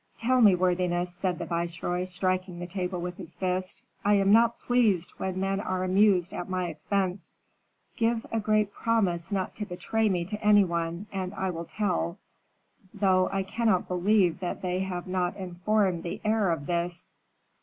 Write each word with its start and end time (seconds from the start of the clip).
"Tell 0.17 0.41
me, 0.41 0.55
worthiness," 0.55 1.13
said 1.13 1.37
the 1.37 1.45
viceroy, 1.45 2.05
striking 2.05 2.57
the 2.57 2.65
table 2.65 2.99
with 2.99 3.17
his 3.17 3.35
fist. 3.35 3.83
"I 4.03 4.15
am 4.15 4.31
not 4.33 4.59
pleased 4.59 5.11
when 5.17 5.39
men 5.39 5.59
are 5.59 5.83
amused 5.83 6.33
at 6.33 6.49
my 6.49 6.69
expense." 6.69 7.37
"Give 7.97 8.25
a 8.31 8.39
great 8.39 8.73
promise 8.73 9.31
not 9.31 9.53
to 9.57 9.65
betray 9.67 10.09
me 10.09 10.25
to 10.25 10.43
any 10.43 10.63
one 10.63 11.05
and 11.11 11.35
I 11.35 11.51
will 11.51 11.65
tell, 11.65 12.17
though 12.91 13.29
I 13.31 13.43
cannot 13.43 13.87
believe 13.87 14.39
that 14.39 14.63
they 14.63 14.79
have 14.79 15.05
not 15.05 15.37
informed 15.37 16.01
the 16.01 16.19
heir 16.25 16.49
of 16.49 16.65
this." 16.65 17.13